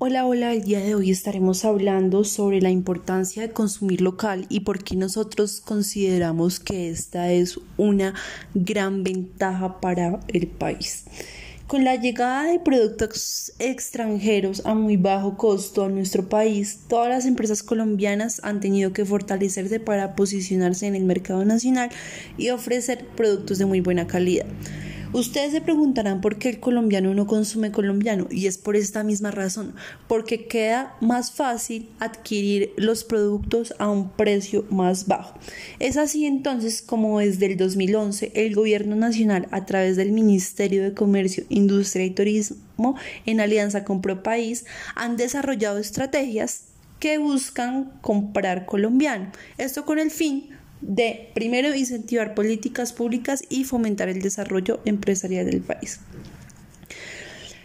Hola, 0.00 0.26
hola, 0.26 0.52
el 0.52 0.62
día 0.62 0.78
de 0.78 0.94
hoy 0.94 1.10
estaremos 1.10 1.64
hablando 1.64 2.22
sobre 2.22 2.62
la 2.62 2.70
importancia 2.70 3.42
de 3.42 3.50
consumir 3.50 4.00
local 4.00 4.46
y 4.48 4.60
por 4.60 4.84
qué 4.84 4.94
nosotros 4.94 5.60
consideramos 5.60 6.60
que 6.60 6.88
esta 6.88 7.32
es 7.32 7.58
una 7.76 8.14
gran 8.54 9.02
ventaja 9.02 9.80
para 9.80 10.20
el 10.28 10.46
país. 10.46 11.02
Con 11.66 11.82
la 11.82 11.96
llegada 11.96 12.44
de 12.44 12.60
productos 12.60 13.52
extranjeros 13.58 14.64
a 14.64 14.74
muy 14.74 14.96
bajo 14.96 15.36
costo 15.36 15.84
a 15.84 15.88
nuestro 15.88 16.28
país, 16.28 16.78
todas 16.88 17.08
las 17.08 17.26
empresas 17.26 17.64
colombianas 17.64 18.40
han 18.44 18.60
tenido 18.60 18.92
que 18.92 19.04
fortalecerse 19.04 19.80
para 19.80 20.14
posicionarse 20.14 20.86
en 20.86 20.94
el 20.94 21.06
mercado 21.06 21.44
nacional 21.44 21.90
y 22.36 22.50
ofrecer 22.50 23.04
productos 23.16 23.58
de 23.58 23.66
muy 23.66 23.80
buena 23.80 24.06
calidad. 24.06 24.46
Ustedes 25.14 25.52
se 25.52 25.62
preguntarán 25.62 26.20
por 26.20 26.38
qué 26.38 26.50
el 26.50 26.60
colombiano 26.60 27.14
no 27.14 27.26
consume 27.26 27.72
colombiano 27.72 28.26
y 28.30 28.46
es 28.46 28.58
por 28.58 28.76
esta 28.76 29.02
misma 29.04 29.30
razón, 29.30 29.74
porque 30.06 30.46
queda 30.46 30.94
más 31.00 31.32
fácil 31.32 31.88
adquirir 31.98 32.72
los 32.76 33.04
productos 33.04 33.74
a 33.78 33.88
un 33.88 34.10
precio 34.10 34.66
más 34.68 35.06
bajo. 35.06 35.38
Es 35.78 35.96
así 35.96 36.26
entonces 36.26 36.82
como 36.82 37.20
desde 37.20 37.46
el 37.46 37.56
2011 37.56 38.32
el 38.34 38.54
gobierno 38.54 38.96
nacional 38.96 39.48
a 39.50 39.64
través 39.64 39.96
del 39.96 40.12
Ministerio 40.12 40.82
de 40.82 40.92
Comercio, 40.92 41.44
Industria 41.48 42.04
y 42.04 42.10
Turismo 42.10 42.96
en 43.24 43.40
alianza 43.40 43.84
con 43.84 44.02
ProPaís 44.02 44.66
han 44.94 45.16
desarrollado 45.16 45.78
estrategias 45.78 46.64
que 47.00 47.16
buscan 47.18 47.92
comprar 48.02 48.66
colombiano. 48.66 49.30
Esto 49.56 49.84
con 49.84 49.98
el 49.98 50.10
fin 50.10 50.50
de, 50.80 51.30
primero, 51.34 51.74
incentivar 51.74 52.34
políticas 52.34 52.92
públicas 52.92 53.42
y 53.48 53.64
fomentar 53.64 54.08
el 54.08 54.22
desarrollo 54.22 54.80
empresarial 54.84 55.46
del 55.46 55.60
país. 55.60 56.00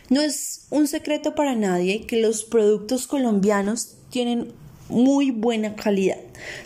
No 0.09 0.21
es 0.21 0.67
un 0.69 0.87
secreto 0.87 1.35
para 1.35 1.55
nadie 1.55 2.05
que 2.05 2.21
los 2.21 2.43
productos 2.43 3.07
colombianos 3.07 3.95
tienen 4.09 4.51
muy 4.89 5.31
buena 5.31 5.75
calidad. 5.75 6.19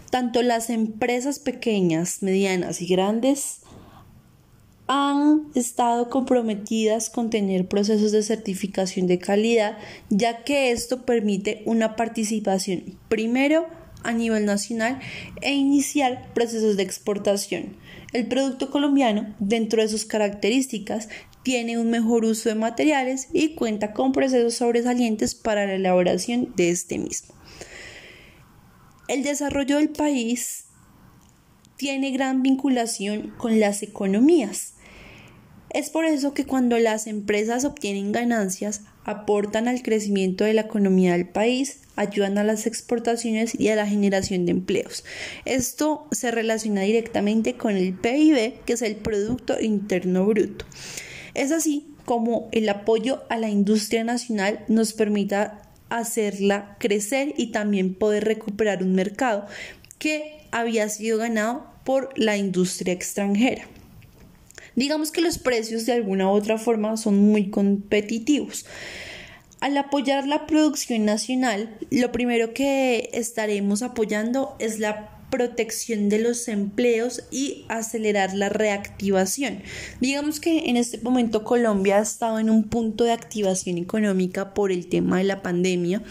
Tanto 0.09 0.41
las 0.41 0.69
empresas 0.69 1.39
pequeñas, 1.39 2.23
medianas 2.23 2.81
y 2.81 2.87
grandes 2.87 3.61
han 4.87 5.47
estado 5.53 6.09
comprometidas 6.09 7.09
con 7.09 7.29
tener 7.29 7.67
procesos 7.67 8.11
de 8.11 8.23
certificación 8.23 9.05
de 9.05 9.19
calidad, 9.19 9.77
ya 10.09 10.43
que 10.43 10.71
esto 10.71 11.05
permite 11.05 11.61
una 11.65 11.95
participación 11.95 12.97
primero 13.09 13.67
a 14.07 14.13
nivel 14.13 14.45
nacional 14.45 14.99
e 15.41 15.53
iniciar 15.53 16.33
procesos 16.33 16.77
de 16.77 16.83
exportación. 16.83 17.75
El 18.13 18.27
producto 18.27 18.71
colombiano, 18.71 19.35
dentro 19.39 19.81
de 19.81 19.89
sus 19.89 20.05
características, 20.05 21.09
tiene 21.43 21.77
un 21.77 21.89
mejor 21.89 22.25
uso 22.25 22.49
de 22.49 22.55
materiales 22.55 23.27
y 23.33 23.55
cuenta 23.55 23.93
con 23.93 24.13
procesos 24.13 24.55
sobresalientes 24.55 25.35
para 25.35 25.67
la 25.67 25.75
elaboración 25.75 26.53
de 26.55 26.71
este 26.71 26.97
mismo. 26.97 27.35
El 29.07 29.23
desarrollo 29.23 29.77
del 29.77 29.89
país 29.89 30.65
tiene 31.75 32.11
gran 32.11 32.41
vinculación 32.41 33.33
con 33.37 33.59
las 33.59 33.83
economías. 33.83 34.73
Es 35.77 35.91
por 35.91 36.05
eso 36.05 36.33
que 36.33 36.43
cuando 36.43 36.79
las 36.79 37.05
empresas 37.05 37.63
obtienen 37.63 38.11
ganancias, 38.11 38.81
aportan 39.03 39.67
al 39.67 39.83
crecimiento 39.83 40.43
de 40.43 40.55
la 40.55 40.61
economía 40.61 41.11
del 41.11 41.29
país, 41.29 41.81
ayudan 41.95 42.39
a 42.39 42.43
las 42.43 42.65
exportaciones 42.65 43.53
y 43.53 43.67
a 43.69 43.75
la 43.75 43.85
generación 43.85 44.47
de 44.47 44.53
empleos. 44.53 45.05
Esto 45.45 46.07
se 46.11 46.31
relaciona 46.31 46.81
directamente 46.81 47.57
con 47.57 47.77
el 47.77 47.93
PIB, 47.93 48.55
que 48.65 48.73
es 48.73 48.81
el 48.81 48.95
Producto 48.95 49.61
Interno 49.61 50.25
Bruto. 50.25 50.65
Es 51.35 51.51
así 51.51 51.85
como 52.05 52.49
el 52.51 52.67
apoyo 52.69 53.21
a 53.29 53.37
la 53.37 53.49
industria 53.49 54.03
nacional 54.03 54.65
nos 54.67 54.93
permita 54.93 55.61
hacerla 55.89 56.75
crecer 56.79 57.35
y 57.37 57.51
también 57.51 57.93
poder 57.93 58.25
recuperar 58.25 58.81
un 58.81 58.95
mercado 58.95 59.45
que 59.99 60.41
había 60.49 60.89
sido 60.89 61.19
ganado 61.19 61.67
por 61.83 62.17
la 62.17 62.35
industria 62.35 62.93
extranjera. 62.93 63.67
Digamos 64.77 65.11
que 65.11 65.21
los 65.21 65.39
precios 65.39 65.87
de 65.87 65.93
alguna 65.93 66.27
u 66.27 66.35
otra 66.35 66.59
forma 66.59 66.95
son 66.97 67.17
muy 67.17 67.49
competitivos. 67.49 68.67
Al 69.59 69.75
apoyar 69.75 70.27
la 70.27 70.45
producción 70.45 71.03
nacional, 71.03 71.75
lo 71.89 72.11
primero 72.11 72.53
que 72.53 73.09
estaremos 73.11 73.81
apoyando 73.81 74.55
es 74.59 74.77
la 74.77 75.17
protección 75.31 76.09
de 76.09 76.19
los 76.19 76.47
empleos 76.47 77.23
y 77.31 77.65
acelerar 77.69 78.35
la 78.35 78.49
reactivación. 78.49 79.63
Digamos 79.99 80.39
que 80.39 80.69
en 80.69 80.77
este 80.77 80.99
momento 80.99 81.43
Colombia 81.43 81.97
ha 81.97 82.03
estado 82.03 82.37
en 82.37 82.51
un 82.51 82.65
punto 82.65 83.03
de 83.03 83.13
activación 83.13 83.79
económica 83.79 84.53
por 84.53 84.71
el 84.71 84.87
tema 84.89 85.17
de 85.17 85.23
la 85.23 85.41
pandemia 85.41 86.03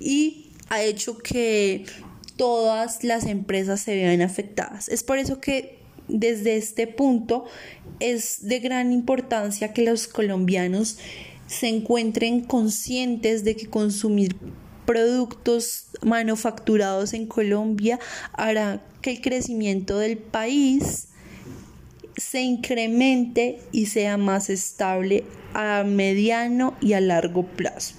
y 0.00 0.46
ha 0.70 0.82
hecho 0.82 1.18
que 1.18 1.84
todas 2.36 3.04
las 3.04 3.26
empresas 3.26 3.82
se 3.82 3.94
vean 3.94 4.22
afectadas. 4.22 4.88
Es 4.88 5.04
por 5.04 5.18
eso 5.18 5.42
que 5.42 5.84
desde 6.08 6.56
este 6.56 6.86
punto 6.86 7.44
es 8.00 8.46
de 8.46 8.60
gran 8.60 8.92
importancia 8.92 9.72
que 9.72 9.84
los 9.84 10.06
colombianos 10.06 10.98
se 11.46 11.68
encuentren 11.68 12.40
conscientes 12.40 13.44
de 13.44 13.56
que 13.56 13.66
consumir 13.66 14.36
productos 14.86 15.86
manufacturados 16.02 17.14
en 17.14 17.26
Colombia 17.26 17.98
hará 18.32 18.82
que 19.00 19.12
el 19.12 19.20
crecimiento 19.20 19.98
del 19.98 20.18
país 20.18 21.08
se 22.16 22.42
incremente 22.42 23.60
y 23.72 23.86
sea 23.86 24.16
más 24.16 24.50
estable 24.50 25.24
a 25.52 25.84
mediano 25.84 26.74
y 26.80 26.92
a 26.92 27.00
largo 27.00 27.44
plazo. 27.44 27.94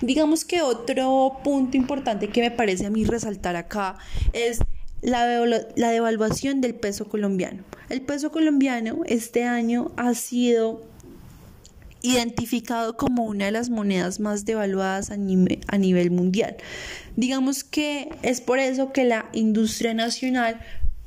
Digamos 0.00 0.44
que 0.44 0.62
otro 0.62 1.38
punto 1.42 1.76
importante 1.76 2.28
que 2.28 2.42
me 2.42 2.50
parece 2.50 2.86
a 2.86 2.90
mí 2.90 3.04
resaltar 3.04 3.56
acá 3.56 3.98
es 4.32 4.60
la, 5.02 5.26
devaluación 5.90 6.60
del 6.60 6.74
peso 6.74 7.08
colombiano. 7.08 7.64
El 7.88 8.02
peso 8.02 8.30
colombiano 8.30 9.00
este 9.06 9.44
año 9.44 9.92
ha 9.96 10.14
sido 10.14 10.82
identificado 12.02 12.96
como 12.96 13.24
una 13.24 13.46
de 13.46 13.52
las 13.52 13.68
monedas 13.68 14.20
más 14.20 14.44
devaluadas 14.44 15.10
a, 15.10 15.14
a, 15.14 15.78
nivel 15.78 16.10
mundial. 16.10 16.56
Digamos 17.16 17.64
que 17.64 18.10
es 18.22 18.40
por 18.40 18.58
eso 18.58 18.92
que 18.92 19.04
la 19.04 19.28
industria 19.32 19.94
nacional 19.94 20.60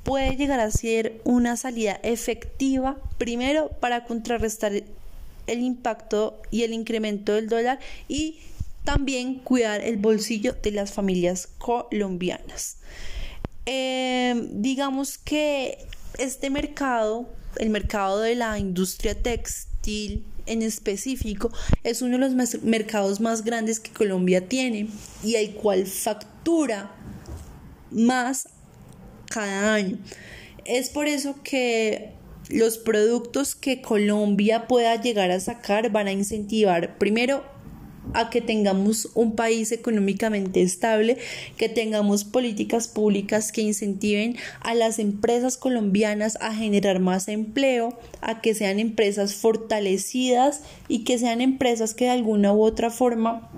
puede 0.04 0.36
llegar 0.36 0.60
a 0.60 0.72
ser 0.72 1.22
una 1.24 1.56
salida 1.56 2.00
efectiva, 2.04 2.98
primero 3.18 3.70
para 3.80 4.06
contrarrestar 4.06 4.74
el 5.48 5.62
impacto 5.62 6.42
y 6.52 6.64
el 6.64 6.74
incremento 6.74 7.34
del 7.34 7.48
dólar 7.48 7.80
y 8.08 8.40
también 8.84 9.36
cuidar 9.36 9.82
el 9.82 9.98
bolsillo 9.98 10.56
de 10.64 10.72
las 10.72 10.92
familias 10.92 11.48
colombianas. 11.58 12.78
Em, 13.72 14.64
digamos 14.64 15.20
que 15.20 15.78
este 16.18 16.50
mercado, 16.50 17.30
el 17.58 17.70
mercado 17.70 18.20
de 18.20 18.34
la 18.34 18.58
industria 18.58 19.14
textil 19.14 20.26
en 20.48 20.64
específico, 20.64 21.52
es 21.84 22.02
uno 22.02 22.18
de 22.18 22.30
los 22.30 22.64
mercados 22.64 23.20
más 23.20 23.44
grandes 23.44 23.80
que 23.80 23.92
Colombia 23.92 24.48
tiene 24.48 24.88
y 25.24 25.36
el 25.36 25.52
cual 25.52 25.86
factura 25.86 26.96
más 27.92 28.50
cada 29.30 29.76
año. 29.76 30.00
Es 30.66 30.90
por 30.90 31.06
eso 31.06 31.36
que 31.44 32.14
los 32.50 32.80
productos 32.80 33.54
que 33.54 33.84
Colombia 33.84 34.68
pueda 34.68 35.00
llegar 35.00 35.30
a 35.30 35.40
sacar 35.40 35.92
van 35.92 36.08
a 36.08 36.12
incentivar 36.12 36.98
primero 36.98 37.46
a 38.14 38.30
que 38.30 38.42
tengamos 38.42 39.10
un 39.14 39.36
país 39.36 39.72
económicamente 39.72 40.62
estable, 40.62 41.18
que 41.58 41.70
tengamos 41.70 42.24
políticas 42.24 42.88
públicas 42.88 43.52
que 43.52 43.62
incentiven 43.62 44.38
a 44.62 44.74
las 44.74 45.00
empresas 45.00 45.58
colombianas 45.58 46.38
a 46.42 46.54
generar 46.54 47.00
más 47.00 47.28
empleo, 47.28 47.98
a 48.22 48.42
que 48.42 48.54
sean 48.54 48.80
empresas 48.80 49.36
fortalecidas 49.36 50.62
y 50.88 51.04
que 51.04 51.18
sean 51.18 51.42
empresas 51.42 51.94
que 51.94 52.06
de 52.06 52.12
alguna 52.12 52.54
u 52.54 52.62
otra 52.62 52.90
forma 52.90 53.50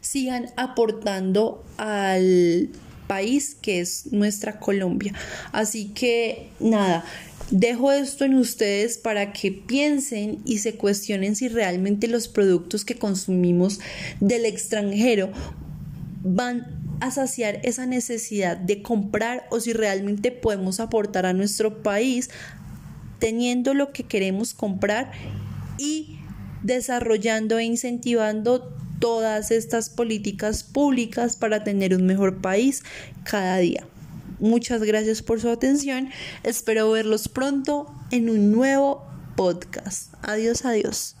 sigan 0.00 0.50
aportando 0.56 1.64
al 1.76 2.70
país 3.06 3.56
que 3.60 3.80
es 3.80 4.12
nuestra 4.12 4.58
Colombia. 4.58 5.12
Así 5.52 5.88
que 5.88 6.48
nada, 6.60 7.04
Dejo 7.50 7.92
esto 7.92 8.24
en 8.24 8.34
ustedes 8.34 8.98
para 8.98 9.32
que 9.32 9.52
piensen 9.52 10.40
y 10.44 10.58
se 10.58 10.74
cuestionen 10.74 11.36
si 11.36 11.46
realmente 11.46 12.08
los 12.08 12.26
productos 12.26 12.84
que 12.84 12.96
consumimos 12.96 13.78
del 14.18 14.44
extranjero 14.46 15.30
van 16.24 16.66
a 16.98 17.12
saciar 17.12 17.60
esa 17.62 17.86
necesidad 17.86 18.56
de 18.56 18.82
comprar 18.82 19.46
o 19.50 19.60
si 19.60 19.72
realmente 19.72 20.32
podemos 20.32 20.80
aportar 20.80 21.24
a 21.24 21.34
nuestro 21.34 21.84
país 21.84 22.30
teniendo 23.20 23.74
lo 23.74 23.92
que 23.92 24.02
queremos 24.02 24.52
comprar 24.52 25.12
y 25.78 26.18
desarrollando 26.64 27.58
e 27.58 27.64
incentivando 27.64 28.76
todas 29.06 29.52
estas 29.52 29.88
políticas 29.88 30.64
públicas 30.64 31.36
para 31.36 31.62
tener 31.62 31.94
un 31.94 32.06
mejor 32.06 32.40
país 32.40 32.82
cada 33.22 33.58
día. 33.58 33.86
Muchas 34.40 34.82
gracias 34.82 35.22
por 35.22 35.40
su 35.40 35.48
atención. 35.48 36.10
Espero 36.42 36.90
verlos 36.90 37.28
pronto 37.28 37.86
en 38.10 38.28
un 38.28 38.50
nuevo 38.50 39.06
podcast. 39.36 40.12
Adiós, 40.22 40.64
adiós. 40.64 41.14